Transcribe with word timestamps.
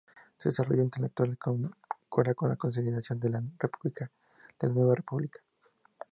Su 0.39 0.49
desarrollo 0.49 0.81
intelectual 0.81 1.37
concuerda 1.37 2.33
con 2.33 2.49
la 2.49 2.55
consolidación 2.55 3.19
de 3.19 3.29
la 3.29 3.41
nueva 4.61 4.95
república. 4.95 5.43